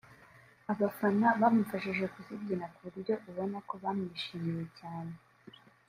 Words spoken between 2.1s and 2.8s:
kuzibyina ku